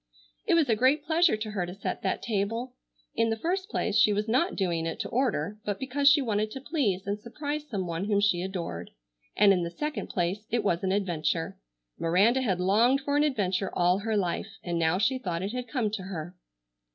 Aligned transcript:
It 0.47 0.55
was 0.55 0.67
a 0.67 0.75
great 0.75 1.05
pleasure 1.05 1.37
to 1.37 1.51
her 1.51 1.63
to 1.63 1.75
set 1.75 2.01
that 2.01 2.23
table. 2.23 2.73
In 3.15 3.29
the 3.29 3.37
first 3.37 3.69
place 3.69 3.95
she 3.95 4.11
was 4.11 4.27
not 4.27 4.55
doing 4.55 4.87
it 4.87 4.99
to 5.01 5.09
order 5.09 5.59
but 5.63 5.77
because 5.77 6.09
she 6.09 6.23
wanted 6.23 6.49
to 6.49 6.59
please 6.59 7.05
and 7.05 7.19
surprise 7.19 7.67
some 7.69 7.85
one 7.85 8.05
whom 8.05 8.19
she 8.19 8.41
adored, 8.41 8.89
and 9.37 9.53
in 9.53 9.61
the 9.61 9.69
second 9.69 10.07
place 10.07 10.47
it 10.49 10.63
was 10.63 10.83
an 10.83 10.91
adventure. 10.91 11.55
Miranda 11.99 12.41
had 12.41 12.59
longed 12.59 13.01
for 13.01 13.15
an 13.15 13.23
adventure 13.23 13.69
all 13.75 13.99
her 13.99 14.17
life 14.17 14.57
and 14.63 14.79
now 14.79 14.97
she 14.97 15.19
thought 15.19 15.43
it 15.43 15.51
had 15.53 15.67
come 15.67 15.91
to 15.91 16.01
her. 16.01 16.35